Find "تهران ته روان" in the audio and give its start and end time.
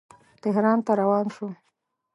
0.43-1.25